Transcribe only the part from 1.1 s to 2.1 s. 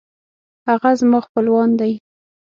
خپلوان دی